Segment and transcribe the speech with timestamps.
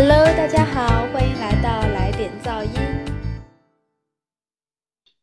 [0.00, 2.70] Hello，大家好，欢迎来到来点噪音。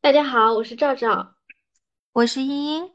[0.01, 1.35] 大家好，我是赵赵，
[2.11, 2.91] 我是茵茵。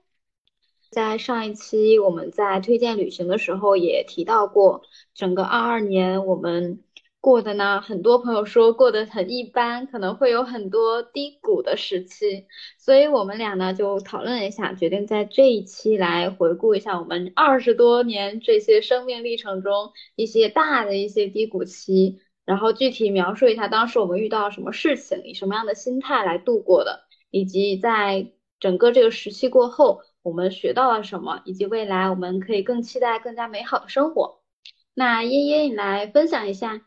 [0.90, 4.82] 在上一期我们在推荐旅行的时候也提到过，
[5.14, 6.84] 整个二二年我们。
[7.20, 12.46] 过的呢，很多朋友说过得很一般，可能会有很多低谷的时期，
[12.78, 34.40] 所以我们俩呢就讨论一下，决定在这一期来回顾一下我们二十多年这些生命历程中一些大的一些低谷期，然后具体描述一下当时我们遇到什么事情，以什么样的心态来度过的，以及在整个这个时期过后我们学到了什么，以及未来我们可以更期待更加美好的生活。
[34.94, 36.80] 那茵茵，你来分享一下。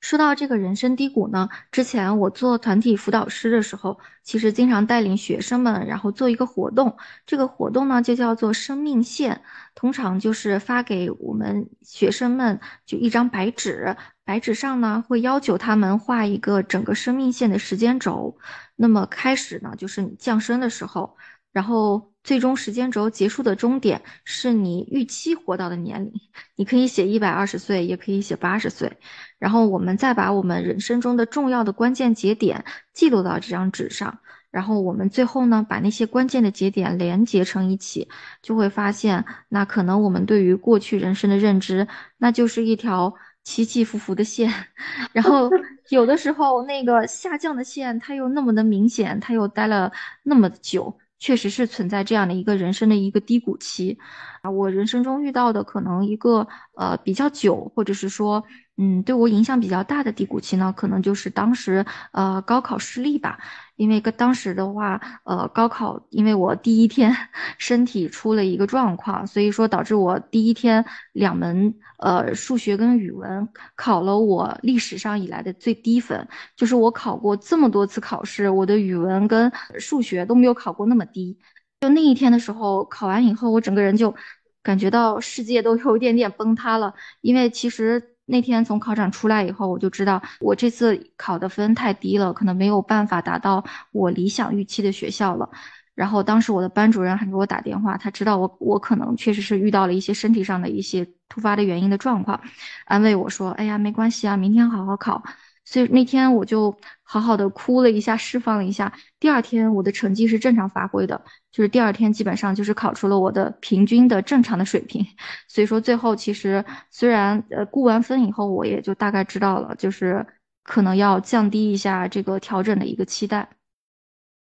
[0.00, 6.96] 说到这个人生低谷呢，之前我做团体辅导师的时候，其实经常带领学生们，然后做一个活动。
[7.26, 9.42] 这个活动呢就叫做生命线，
[9.74, 18.38] 通常就是发给我们学生们就一张白纸，白纸上呢会要求他们画一个整个生命线的时间轴。
[18.76, 21.16] 那么开始呢就是你降生的时候，
[21.52, 22.12] 然后。
[22.24, 26.12] 最终时间轴结束的终点是你预期活到的年龄，
[26.56, 28.98] 你可以写一百二十岁，也可以写八十岁。
[29.38, 34.18] 然后我们再把我们人生中的重要的关键节点记录到这张纸上，
[34.50, 38.08] 然后我们最后呢把那些关键的节点连接成一起，
[38.42, 41.86] 就会发现，那可能我们对于过去人生的认知，
[42.18, 44.52] 那就是一条起起伏伏的线。
[45.14, 45.48] 然后
[45.88, 49.92] 有的时候那个下降的线，它又那么的明显，它又待了
[50.24, 50.98] 那么久。
[51.18, 53.98] 确实是存在这样的一个人生的一个低谷期，
[54.42, 58.44] 啊，我人生中遇到的可能一个呃比较久，或者是说。
[58.80, 63.38] 嗯，对我影响比较大的低谷期呢，可能就是当时呃高考失利吧。
[63.74, 67.12] 因为当时的话，呃高考，因为我第一天
[67.58, 76.28] 身体出了一个状况，所以说导致我第一天两门呃数学跟语文考了我历史上以来的最低分。
[76.56, 81.36] 就是我考过这么多次考试，我的语文跟数学都没有考过那么低。
[81.80, 84.14] 就那一天的时候，考完以后，我整个人就
[84.62, 88.14] 感觉到世界都有一点点崩塌了，因为其实。
[88.28, 95.48] 那天从考场出来以后，我就知道我这次考的分太低了，可能没有办法达到我理想预期的学校了。
[95.94, 102.40] 然后当时我的班主任还给我打电话，他知道我我可能确实是遇到了一些身体上的一些突发的原因的状况，
[102.84, 105.22] 安慰我说：“哎呀，没关系啊，明天好好考。”
[105.70, 108.90] 所以那天我就好好的哭了一下，释放了一下。
[109.20, 115.04] 第二天我的成绩是正常发挥的，就是第二天基本上就是考出了我的平均的正常的水平。
[115.46, 120.26] 所以说最后其实虽然呃估完分以后，我也就大概知道了，就是
[120.62, 123.46] 可能要降低一下这个调整的一个期待。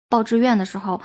[0.08, 1.00] 报志愿的时候，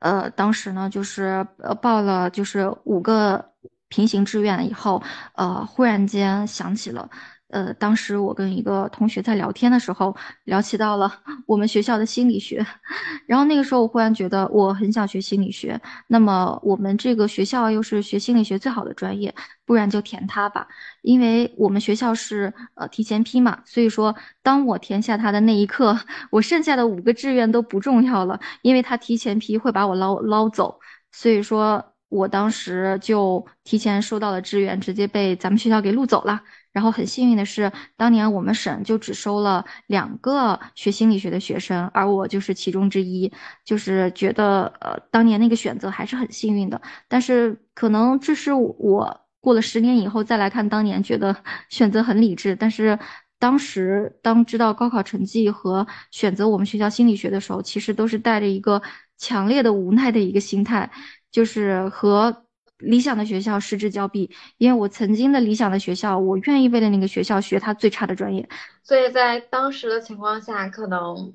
[0.00, 3.52] 呃，当时呢就是呃报了就是五个
[3.88, 5.02] 平行志愿以后，
[5.34, 7.08] 呃，忽然间想起了。
[7.52, 11.12] 呃，当时我跟一个同学在聊天的时候，聊起到了
[11.46, 12.66] 我们学校的心理学，
[13.28, 15.80] 然后那个时候我忽然觉得我很想学心理学。
[16.08, 19.34] 那么我们这个学校又是学心理学最好的专业，
[19.66, 20.66] 不然就填它吧。
[21.02, 25.98] 因为我们学校是呃提前批嘛，所以说当我填下它的那一刻，
[26.32, 30.80] 我剩下的五个志愿都不重要了，因为它提前批会把我捞捞走。
[31.12, 36.42] 所以说我当时就提前收到了志愿，直接被咱们学校给录走了。
[36.72, 43.30] 然后很幸运的是，当年我们省就只收了两个学心理学的学生，而我就是其中之一。
[43.64, 46.80] 就是觉得，呃，当年那个选择还是很幸运的。
[47.08, 51.36] 但是可能这是我过了十年以后再来看当年，觉得
[51.68, 52.56] 选择很理智。
[52.56, 52.98] 但是
[53.38, 58.80] 当时当知道高考成绩和选择我们学校心理学的时候，其实都是带着一个
[59.18, 60.90] 强烈的无奈的一个心态，
[61.30, 62.44] 就是和。
[62.82, 68.48] 理想的学校失之交臂，因为我曾经的理想的学校，我愿意为了那个学校学他最差的专业，
[68.82, 71.34] 所以在当时的情况下，可能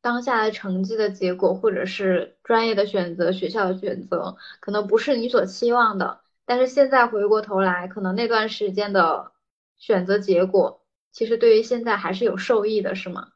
[0.00, 6.20] 当下的成绩的结果，或者是专业的选择、学校的选择，可能不是你所期望的。
[6.46, 9.32] 但是现在回过头来，可能那段时间的
[9.78, 13.28] 选择结果，其实对于现在还是有受益的，是吗？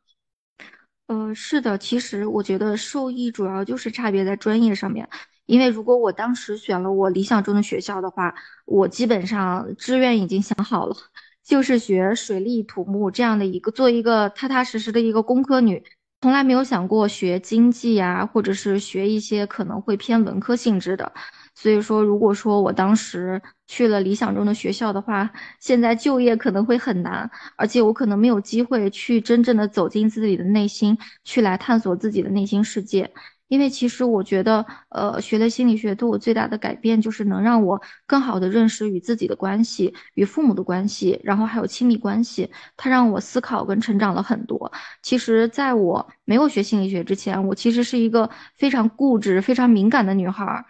[1.07, 5.09] 嗯，是的，其实我觉得受益主要就是差别在专业上面。
[5.49, 8.35] 因为如果我当时选了我理想中的学校的话，
[8.67, 10.95] 我基本上志愿已经想好了，
[11.43, 15.83] 就是学水利土木这样的一个，做一个踏踏实实的一个工科女，
[16.21, 21.11] 从来没有想过学经济呀，或者是学一些可能会偏文科性质的。
[21.55, 25.31] 所以说，如果说我当时去了理想中的学校的话，
[25.61, 33.11] 现在就业可能会很难，而且我可能没有机会去真正的走进自己的内心，去来探索自己的内心世界。
[33.49, 42.49] 因为其实我觉得，呃，学了心理学对我最大的改变就是能让我更好的认识与自己的关系、与父母的关系，然后还有亲密关系。
[42.77, 44.71] 它让我思考跟成长了很多。
[45.03, 50.65] 其实，在我没有学心理学之前，我其实是一个非常固执、非常敏感的女孩。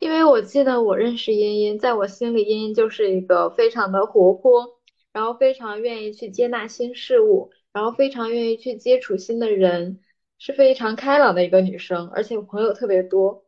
[0.00, 4.80] 因为我记得我认识茵茵，在我心里，茵茵就是一个非常的活泼，
[5.12, 10.00] 然后非常愿意去接纳新事物，然后非常愿意去接触新的人。
[10.44, 13.44] 是非常开朗的一个女生，而且朋友特别多，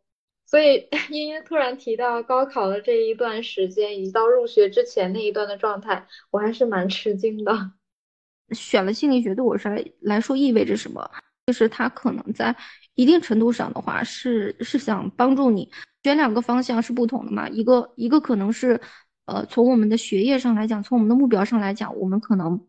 [0.47, 7.73] 所以 茵茵突然提到高考的这一段时间，以及到入学之前那一段的状态，我还是蛮吃惊的。
[8.53, 11.11] 选了心理学对我是来来说意味着什么？
[11.49, 12.55] 就是它可能在
[12.95, 15.69] 一定程度上的话，是是想帮助你
[16.05, 17.49] 选两个方向是不同的嘛？
[17.49, 18.81] 一个一个可能是，
[19.27, 22.65] 呃，从我们的学业上来讲，从我们的目标上来讲，我们可能。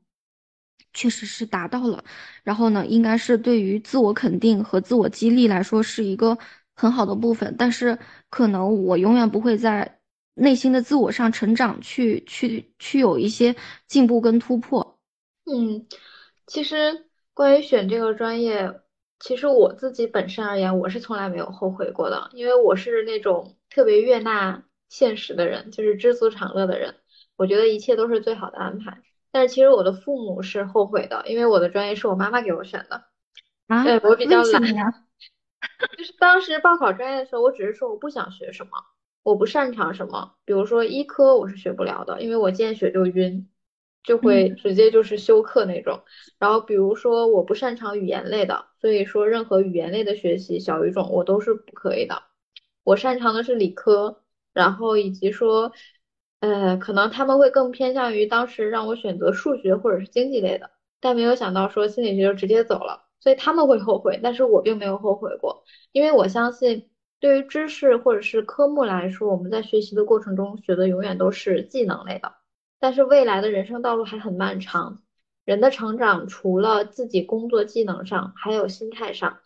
[0.95, 2.03] 确实是达到了，
[2.43, 6.35] 然后呢，应该是对于自我肯定和自我激励来说是一个
[6.75, 7.53] 很好的部分。
[7.55, 7.95] 但是
[8.31, 9.99] 可能我永远不会在
[10.33, 13.55] 内心的自我上成长，去去去有一些
[13.87, 14.97] 进步跟突破。
[15.45, 15.85] 嗯，
[16.47, 18.81] 其实关于选这个专业，
[19.19, 26.95] 其实我自己本身而言，我是从来没有后悔过的，因为我是那种特别悦纳现实的人，就是知足常乐的人。
[27.37, 29.01] 我觉得一切都是最好的安排。
[29.35, 33.03] 但是其实我的父母是后悔的，因为我的专业是我妈妈给我选的。
[33.67, 34.61] 啊，对我比较懒。
[35.97, 38.71] 就是当时报考专业的时候，我只是说我不想学什么，
[39.23, 40.35] 我不擅长什么。
[40.45, 43.49] 比如说医科，我是学不了的，因为我见血就晕，
[44.05, 46.01] 就会直接就是休克那种。
[46.39, 52.23] 然后比如说我不擅长语言类的，所以说任何语言类的学习，小语种我都是不可以的。
[52.85, 54.21] 我擅长的是理科，
[54.53, 55.73] 然后以及说。
[56.39, 66.89] 呃，可能他们会更偏向于当时让我选择数学或者是经济类的，但没有想到说心理学就直接走了，所以他们会后悔，但是我并没有后悔过，因为我相信
[67.19, 72.33] 对于知识或者是科目来说，我们在学习的过程中学的永远都是技能类的，
[72.79, 75.01] 但是未来的人生道路还很漫长，
[75.45, 79.39] 人的成长除了自己工作技能上，还有心态上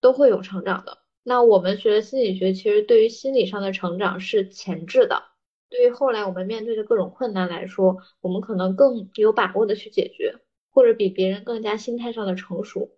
[0.00, 0.98] 都会有成长的。
[1.22, 5.22] 那我们学的心理学，其实对于心理上的成长是前置的。
[5.70, 10.38] 对于后来我们面对的各种困难来说，我们可能更有把握的去解决，
[10.70, 12.90] 或者比别人更加心态上的成熟。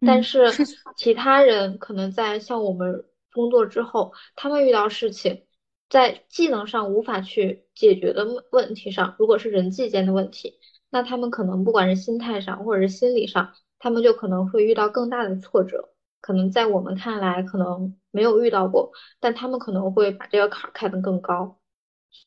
[0.00, 0.50] 但是
[0.96, 5.44] 其他人可能在像我们工作之后，他们遇到事情，
[5.88, 10.58] 在技能上无法去解决的问题上，如果是人际间的问题，
[10.90, 15.90] 那他们可能不管是心态上或者是心理上，他们就可能会遇到更大的挫折。
[16.20, 21.60] 可能在我们看来可能没有遇到过，但他们可能会把这个坎儿开得更高。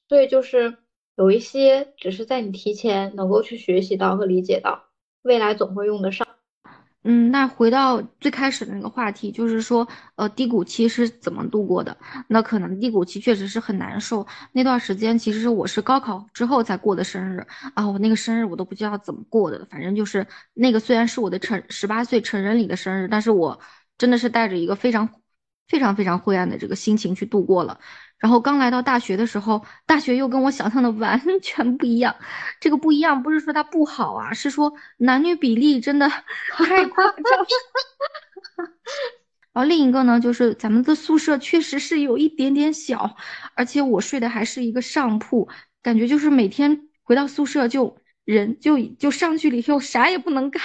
[0.07, 0.77] 所以就是
[1.15, 4.85] 有一些，只是在你提前能够去学习到和理解到，
[5.21, 6.27] 未来总会用得上。
[7.07, 11.95] 嗯，那回到最开始的那个话题，就是说，呃，低谷期是怎么度过的？
[12.27, 14.25] 那可能低谷期确实是很难受。
[14.53, 17.45] 那段时间其实我是高考之后才过的生日
[17.75, 23.59] 啊，我那个生日我都不知道怎么过的，反正就是那个虽然是我的成十八岁成人礼的生日，但是我
[23.99, 25.07] 真的是带着一个非常
[25.67, 27.79] 非常非常灰暗的这个心情去度过了。
[28.17, 32.15] 然后刚来到大学的时候，大学又跟我想象的完 全不一样。
[32.59, 36.09] 这个不一样不是说它不好啊，是说男女比例真的
[36.57, 37.23] 太夸张。
[39.53, 43.15] 然后另一个呢，就是咱们的宿舍确实是有一点点小，
[43.53, 45.47] 而且我睡的还是一个上铺，
[45.81, 50.61] 感觉就是每天回到宿舍就人就就上去了以后啥也不能干。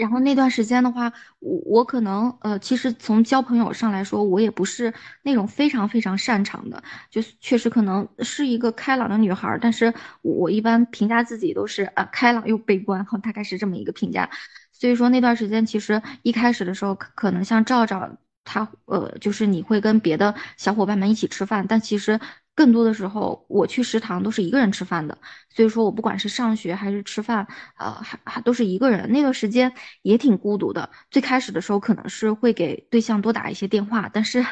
[0.00, 4.92] 然后那段时间的话，我我可能呃，其实从交朋友上来说，我也不是
[5.22, 9.92] 那种非常非常擅长的，就确实可能是一个开朗的女孩，但是
[10.22, 14.30] 我一般评价自己都是啊开朗又悲观，哈， 大概是这么一个评价。
[14.72, 22.18] 所以说那段时间其实一开始的时候，可可能像赵赵他呃，就是你会跟别的小伙伴们一起吃饭，但其实。
[22.60, 25.16] 更多的时候，我去食堂都是一个人吃饭的，
[25.48, 27.46] 所以说我不管是上学还是吃饭，
[27.78, 29.10] 呃，还还都是一个人。
[29.10, 30.90] 那段时间也挺孤独的。
[31.10, 34.44] 最开始的时候，可能是会给对象多打一些电话，但是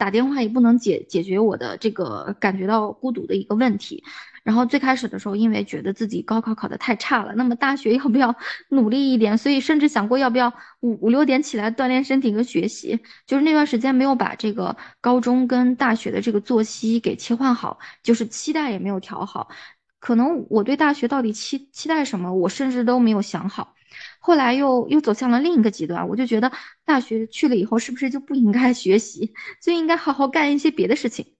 [0.00, 4.02] 打电话也不能解解决我的这个感觉到孤独的一个问题。
[4.42, 8.34] 然后最开始的时候，因为觉得自己高考考得太差了，那么大学 要不要
[8.70, 9.36] 努力一点？
[9.36, 12.98] 所以甚至想过要不要五五六点起来锻炼身体和学习。
[13.26, 19.50] 就是那段时间没有把这个高中跟大学的这个作息给切换好，就是期待也没有调好。
[19.98, 23.74] 可能我对大学到底期期待什么，我甚至都没有想好。
[24.18, 26.52] 后来又又走向了另一个极端，我就觉得
[26.84, 29.32] 大学去了以后，是不是就不应该学习，
[29.62, 31.34] 就应该好好干一些别的事情？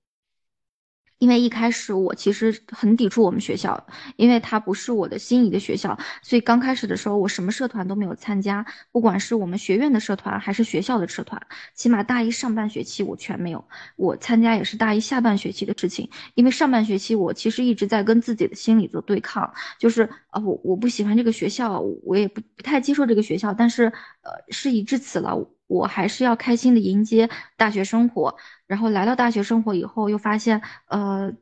[1.20, 3.86] 因为一开始我其实很抵触我们学校，
[4.16, 11.40] 因为它不是我的心仪的学校，所以刚开始的时候我什么社团都没有参加，不管是我们学院的社团还是学校的社团，
[11.74, 13.62] 起码大一上半学期我全没有。
[13.96, 23.84] 我参加也是大一下半学期的事情，因为上半学期我其实一直在跟自己的心理做对抗，就是啊我我不喜欢这个学校，我也不不太接受这个学校，但是
[24.22, 25.36] 呃事已至此了，
[25.70, 28.36] 我还是要开心的迎接大学生活。
[28.66, 31.32] 然后来到大学生活以后，又发现，呃，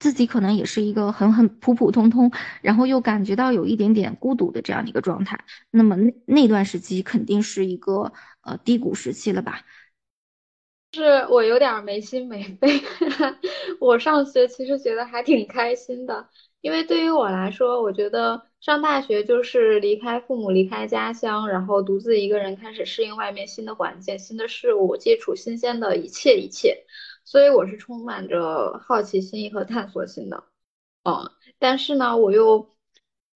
[0.00, 2.30] 自己可能也是一个很很普普通通，
[2.62, 5.38] 然后又感觉到有一点点孤独的这样的一个状态。
[5.70, 9.60] 那么那那段时期肯定是一个呃低谷时期了吧？
[10.94, 12.80] 是我有点没心没肺。
[13.78, 16.28] 我上学其实觉得还挺开心的，
[16.60, 26.84] 因为对于我来说，我觉得上大学就是离开父母、离开家乡，然后独自一个人开始适应外面新的环境、新的事物，接触新鲜的一切一切。
[27.24, 30.44] 所以我是充满着好奇心和探索心的。
[31.04, 32.74] 嗯，但是呢，我又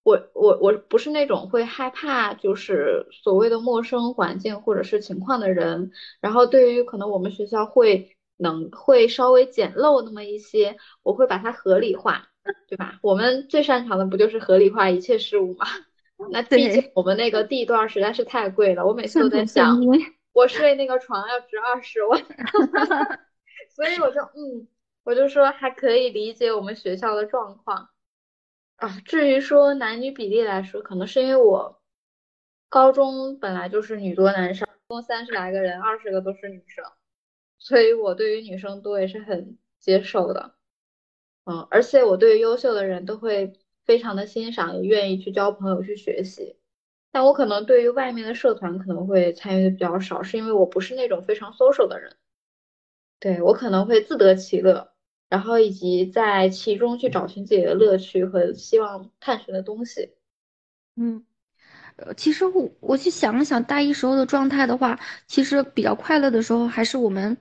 [0.03, 5.93] 我我我不是那种会害怕就是所谓的陌生环境或者是情况的人。
[6.21, 12.32] 然后对于可能我们学校会能会稍微简陋那么一些，我会把它合理化。
[12.69, 12.99] 对吧？
[13.03, 15.67] 我们最擅长的不就是合理化一切事物吗？
[16.31, 19.79] 那毕竟我们那个地段实在是太贵了，我每次都在想，
[20.33, 22.23] 我睡那个床要值二十万，
[23.69, 24.69] 所以我就嗯，
[25.05, 27.89] 我就说还可以理解我们学校的状况
[28.77, 29.01] 啊。
[29.05, 31.83] 至于说男女比例来说，可能是因为我
[32.69, 36.85] 高中本来就是女多男少，共三十来个人，二十个都是女生，
[37.59, 40.55] 所以我对于女生多也是很接受的。
[41.45, 43.53] 嗯，而且我对优秀的人都会
[43.85, 46.57] 非常的欣赏，也愿意去交朋友去学习。
[47.11, 52.17] 但我可能对于外面的社团可能会参与的比较少，是因为我不是那种非常 social 的人。
[53.19, 54.93] 对我可能会自得其乐，
[55.29, 60.15] 然后以及在其中去找寻自己的乐趣和希望探寻的东西。
[60.97, 61.25] 嗯，
[61.97, 67.37] 呃，其实我我去想了想，大一时候的状态的话，其实比较快乐的时候还是我们。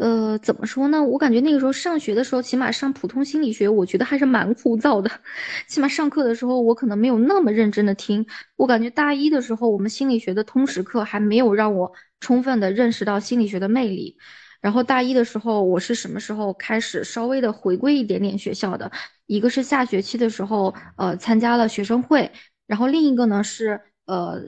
[0.00, 1.04] 呃，怎么说呢？
[1.04, 5.10] 我感觉那个时候上学的时候，起码上普通心理学，我觉得还是蛮枯燥的。
[5.68, 8.24] 起码上课的时候，我可能没有那么认真的听。
[8.56, 14.16] 我感觉大一的时候，我们心理学的通识课还没有让我充分的认识到心理学的魅力。
[14.62, 18.90] 然后大一的时候，我是什么时候开始稍微的回归一点点学校的？
[19.26, 22.32] 一个是下学期的时候，呃，参加了学生会，
[22.66, 24.40] 然后另一个呢是呃。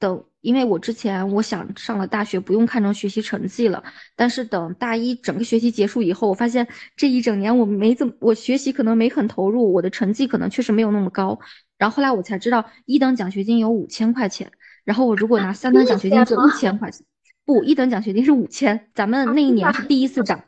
[0.00, 3.84] 等，因为我之前我想上了大学不用看重学习成绩了，
[4.16, 6.66] 但是等大一整个学期结束以后，我发现
[6.96, 11.38] 这一整年我没怎么，我学习可能没很投入，我的成绩可能确实没有那么高。
[11.78, 14.50] 然后后来我才知道，一等奖学金有五千块钱，
[14.84, 17.06] 然后我如果拿三等奖学金就一千块钱，
[17.44, 20.42] 不，一等奖学金是五千，咱们那一年是第一次涨。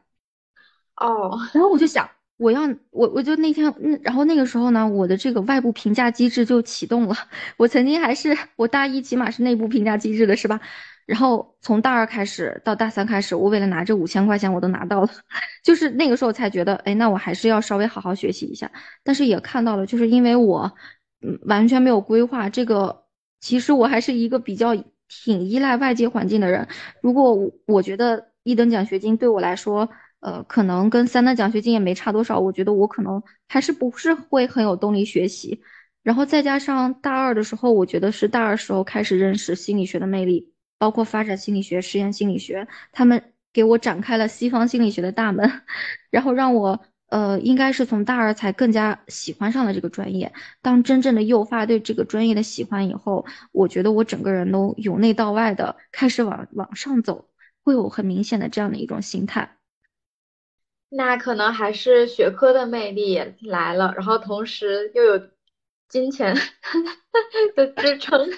[0.96, 2.08] 哦，然后我就想。
[2.36, 7.14] 我要我我就那天嗯，然后那个时候呢，我的这个外部评价机制就启动了。
[7.56, 10.60] 我曾经还是我大一起码是内部评价机制的是吧？
[11.06, 15.08] 然后从大二开始到大三开始，我为了拿这五千块钱，我都拿到了。
[15.62, 18.70] 就是那个时候才觉得，哎，那我还是要稍微好好学习一下。
[19.04, 20.72] 但是也看到了，就是因为我
[21.20, 23.04] 嗯完全没有规划这个，
[23.40, 24.74] 其实我还是一个比较
[25.08, 26.66] 挺依赖外界环境的人。
[27.02, 27.36] 如果
[27.66, 29.88] 我觉得一等奖学金对我来说，
[30.22, 35.60] 呃，可能跟三等奖学金也没差多少，我觉得我可能还是不是会很有动力学习。
[36.02, 45.50] 然后再加上大二的时候，我觉得是大二时候开始认识心理学的魅力，包括发展心理学、实验心理学，他们给我展开了西方心理学的大门，
[46.10, 50.32] 然后让我呃，应该是从大二才更加喜欢上了这个专业。
[50.60, 57.28] 当真正的诱发对这个专业的喜欢以后，我觉得我整个人都由内到外的开始往往上走，
[57.64, 59.56] 会有很明显的这样的一种心态。
[60.94, 65.20] 那可能还是学科的魅力来了，然后同时又有
[65.88, 66.34] 金钱
[67.56, 68.28] 的 支撑。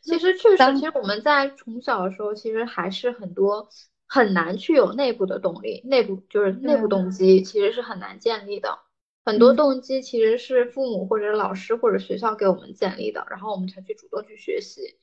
[0.00, 3.68] 其实确实，其实我们在从小的时候，其实还是很多
[4.06, 8.78] 很难去有内部的动力，内部就是内部动机，其实是很难建立的。
[9.24, 14.96] 很多动机其实是父母或者老师或者学校给我们建立的，然后我们才去主动去学习。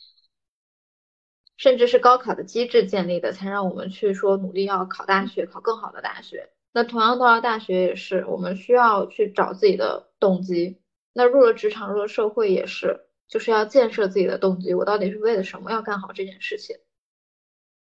[1.58, 6.50] 甚至是高考的机制建立的，才让我们去说努力要考大学，考更好的大学。
[6.74, 10.82] 那同样到了大学也是，我们需要去找自己的动机。
[11.14, 14.74] 那入了职场，入了社会也是，就是要建设自己的动机。
[14.74, 16.76] 我到底是为了什么要干好这件事情？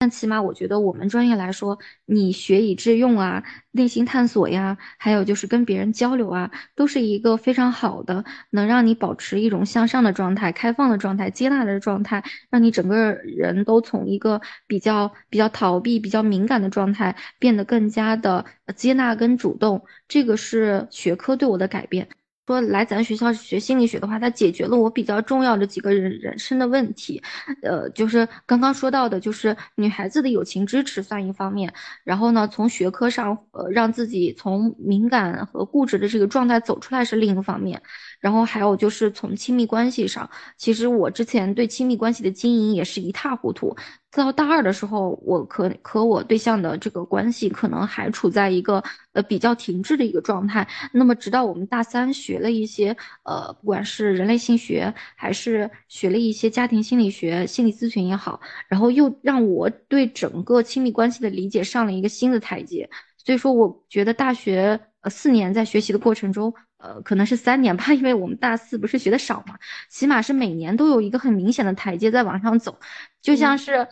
[0.07, 18.45] 但起码我觉得我们专业来说，你学以致用啊，内心探索呀，还有就是跟别人交流啊，都是一个非常好的，能让你保持一种向上的状态、开放的状态、接纳的状态，让你整个人都从一个比较比较逃避、比较敏感的状态，变得更加的
[18.77, 19.85] 接纳跟主动。
[20.07, 22.07] 这个是学科对我的改变。
[22.47, 27.21] 说来咱学校学心理学的话，它解决了我比较重要的几个人人生的问题，
[27.63, 31.73] 呃，就是刚刚说到的，就是女孩子的友情支持算一方面，
[32.05, 37.83] 然后呢，从学科上，呃，让自己从敏感和固执的这个状态走出来是另一方面，
[38.21, 43.77] 然后还有就是从亲密关系上，其实我之前对亲密关系的经营也是一塌糊涂。
[44.13, 48.83] 到大二的时候，我可和我对象的这个关系可能还处在一个
[49.13, 50.67] 呃比较停滞的一个状态。
[50.93, 62.89] 那么，直到我们大三学了一些呃，不管是人类性学，还是学了一些家庭心理学、心理咨询也好，然后又让我对整个亲密关系的理解上了一个新的台阶。
[63.19, 69.57] 所以说，我觉得大学呃四年在学习的过程中，呃，可能是三年吧，因为我们大四不是学的少嘛，
[69.89, 72.77] 起码是每年都有一个很明显的台阶在往上走，
[73.23, 73.87] 就像是。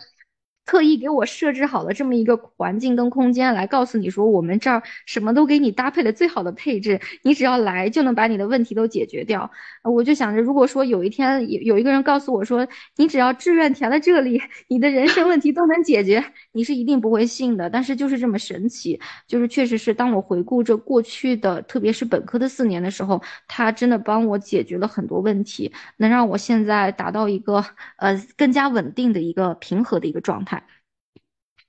[0.65, 9.49] 特意给我设置好了这么一个环境跟空间，来告诉你说，我们这儿什么都给你搭配的最好的配置，你只要来就能把你的问题都解决掉。
[9.83, 12.67] 我就想着，如果说有一天有有一个人告诉我说，
[12.97, 17.69] 你只要志愿填了这里， 你的人生问题都能解决，你是一定不会信的。
[17.69, 27.63] 但是就是这么神奇，就是确实是当我回顾着过去的，特别是本科的四年的时候，他真的帮我解决了很多问题，能让我现在达到一个
[27.97, 30.54] 呃更加稳定的一个平和的一个状态。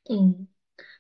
[0.08, 0.46] 嗯，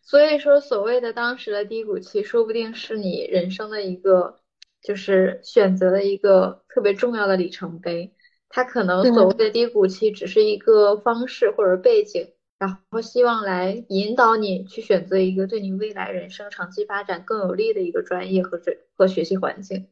[0.02, 4.40] 所以说所谓的当时的低谷期，说不定是你人生的一个，
[4.82, 8.12] 就是选择的一个特别重要的里程碑。
[8.48, 19.88] 它可能所谓的低谷期只是一个方式或者背景，然后希望来引导你去选择一个对你未来人生长期发展更有利的一个专业和这和学习环境。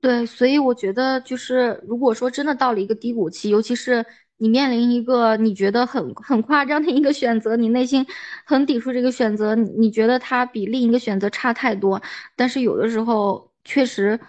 [0.00, 4.04] 对，所以我觉得就是如果说真的到了一个低谷期，尤其是。
[4.38, 8.06] 你面临一个你觉得很很夸张的一个选择，你内心
[8.44, 12.00] 很抵触这个选择，你觉得它比另一个选择差太多。
[12.36, 14.20] 但是有的时候确实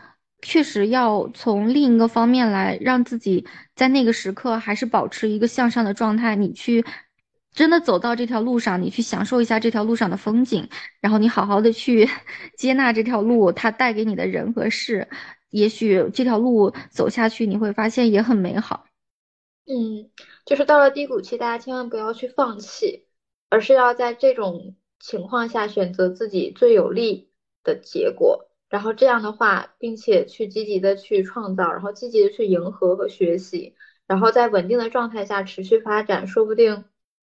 [0.41, 3.45] 确实要从另一个方面来让自己
[3.75, 6.35] 在那个时刻还是保持一个向上的状态。
[6.35, 6.85] 你去
[7.53, 10.69] 真的走到这条路上，你去享受一下这条路上的风景，
[11.01, 12.07] 然后你好好的去
[12.57, 15.07] 接纳这条路它带给你的人和事。
[15.49, 18.86] 也许这条路走下去，你会发现也很美好。
[19.69, 20.09] 嗯，
[20.45, 23.05] 就是到了低谷期，大家千万不要去放弃，
[23.49, 27.29] 而是要在这种情况下选择自己最有利
[27.63, 33.75] 的结果，然后这样的话，并且去积极的去创造，然后积极的去迎合和学习，
[34.07, 36.85] 然后在稳定的状态下持续发展，说不定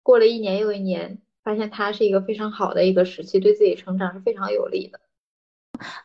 [0.03, 5.01] 过了一年又一年，发现它是一个非常好的一个时期，对自己成长是非常有利的。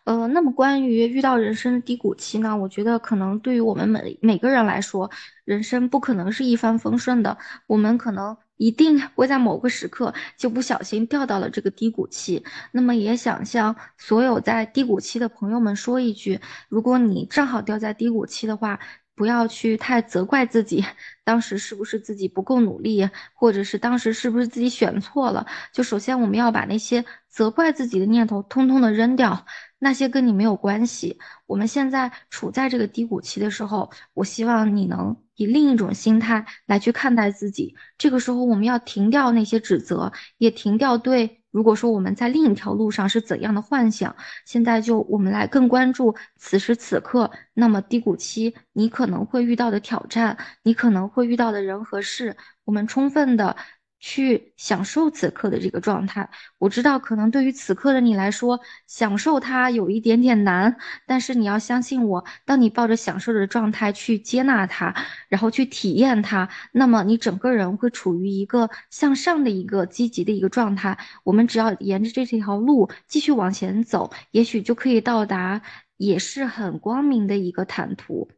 [0.03, 2.55] 呃，那么关于遇到人生的低谷期呢？
[2.55, 5.09] 我觉得可能对于我们每每个人来说，
[5.45, 7.37] 人生不可能是一帆风顺的。
[7.67, 12.43] 我们可能一定会在某个时刻就不小心掉到了这个低谷期。
[12.71, 18.79] 那么也想向所有在低谷期的朋友们说一句：如果你正好掉在低谷期的话，
[19.19, 20.81] 不要去太责怪自己，
[21.25, 25.45] 当时是不是自己不够努力，或者是当时是不是自己选错了？
[25.73, 29.45] 就首先我们要把那些责怪自己的念头通通的扔掉，
[29.77, 31.19] 那些跟你没有关系。
[31.47, 37.73] 我们现在处在这个低谷期的时候，我希望你能以另一种心态来去看待自己。
[37.97, 41.41] 这个时候，我们要停掉那些指责，也停掉对。
[41.49, 44.13] 如果说我们在另一条路上是怎样的幻想，
[44.45, 47.31] 现在就我们来更关注此时此刻。
[47.53, 53.55] 那么低谷期你可能会遇到的挑战，你可能会遇到的人和事，我们充分的。
[53.99, 64.95] 去享受此刻的这个状态，我知道可能对于此刻的你来说，享受它有一点点难，但是你要相信我，当你抱着享受的状态去接纳它，
[65.27, 70.97] 然后去体验它，那么你整个人会处于一个向上的一个积极的一个状态。
[71.23, 75.61] 我们只要沿着这条路继续往前走，也许就可以到达，
[75.97, 78.29] 也是很光明的一个坦途。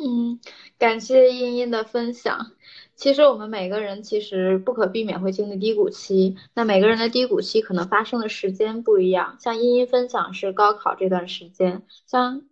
[0.00, 0.38] 嗯，
[0.78, 2.52] 感谢茵茵的分享。
[2.94, 9.36] 其实我们每个人其实不可避免会经历低谷期，那每个人的低谷期可能发生的时间不一样。
[9.40, 12.42] 像茵茵分享是高考这段时间，像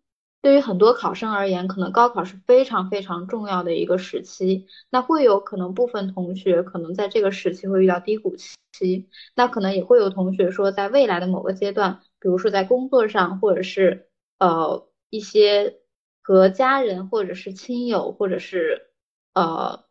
[0.42, 4.66] 对于很多考生而言，可能高考是非常非常重要的一个时期。
[4.90, 15.76] 那会有可能部分同学可能在这个时期会遇到低谷期，那可能也会有同学说在未来的某个阶段，比如说在工作上，或者是呃一些
[16.26, 18.88] 和家人或者是亲友或者是
[19.34, 19.84] 呃。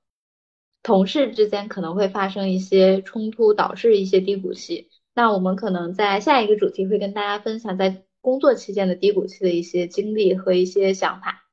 [0.84, 4.92] 同事之间可能会发生一些冲突，导致一些低谷期。
[5.16, 11.48] 那我们可能在下一个主题会跟大家分享在工作期间的低谷期的一些经历和一些想法。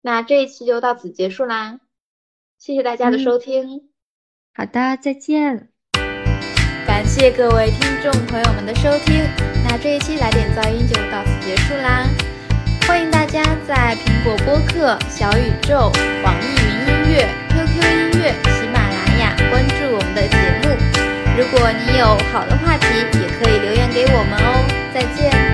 [0.00, 1.80] 那这一期就到此结束啦，
[2.58, 3.90] 谢谢大家的收听。
[4.54, 5.68] 好的，再见。
[6.86, 9.22] 感谢各位听众朋友们的收听，
[9.62, 12.19] 那这一期来点噪音就到此结束啦。
[12.90, 15.92] 欢迎大家在苹果播客、小宇宙、
[16.24, 20.76] 网易云音乐、QQ 音乐、喜马拉雅关注我们的节目。
[21.38, 24.90] 如果你有好的话题，也可以留言给我们哦。
[24.92, 25.49] 再见。